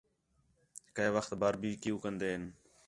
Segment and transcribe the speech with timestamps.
[0.95, 2.41] کَئے وخت بار بی کیو کندین